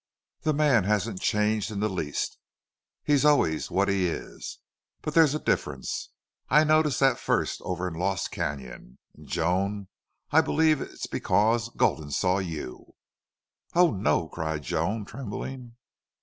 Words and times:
The 0.41 0.53
man 0.55 0.85
hasn't 0.85 1.21
changed 1.21 1.69
in 1.69 1.79
the 1.79 1.87
least. 1.87 2.39
He's 3.03 3.23
always 3.23 3.69
what 3.69 3.87
he 3.87 4.07
is. 4.07 4.57
But 5.03 5.13
there's 5.13 5.35
a 5.35 5.39
difference. 5.39 6.09
I 6.49 6.63
noticed 6.63 6.99
that 7.01 7.19
first 7.19 7.61
over 7.61 7.87
in 7.87 7.93
Lost 7.93 8.31
Canon. 8.31 8.97
And 9.15 9.27
Joan, 9.27 9.89
I 10.31 10.41
believe 10.41 10.81
it's 10.81 11.05
because 11.05 11.69
Gulden 11.77 12.09
saw 12.09 12.39
you." 12.39 12.95
"Oh, 13.75 13.91
no!" 13.91 14.27
cried 14.27 14.63
Joan, 14.63 15.05
trembling. 15.05 15.75